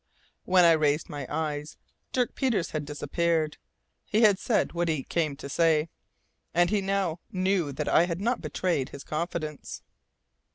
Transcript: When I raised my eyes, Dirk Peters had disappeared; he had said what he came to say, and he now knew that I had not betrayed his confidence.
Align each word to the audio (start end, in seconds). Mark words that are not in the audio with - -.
When 0.45 0.65
I 0.65 0.71
raised 0.71 1.09
my 1.09 1.27
eyes, 1.29 1.77
Dirk 2.11 2.33
Peters 2.33 2.71
had 2.71 2.85
disappeared; 2.85 3.57
he 4.03 4.21
had 4.21 4.39
said 4.39 4.73
what 4.73 4.87
he 4.89 5.03
came 5.03 5.35
to 5.35 5.47
say, 5.47 5.89
and 6.55 6.71
he 6.71 6.81
now 6.81 7.19
knew 7.31 7.71
that 7.73 7.87
I 7.87 8.05
had 8.07 8.19
not 8.19 8.41
betrayed 8.41 8.89
his 8.89 9.03
confidence. 9.03 9.83